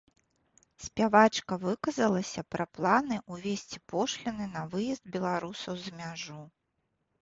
Спявачка 0.85 1.53
выказалася 1.65 2.45
пра 2.55 2.67
планы 2.79 3.21
ўвесці 3.37 3.77
пошліны 3.97 4.45
на 4.59 4.69
выезд 4.77 5.03
беларусаў 5.17 5.73
за 5.87 5.91
мяжу. 6.05 6.45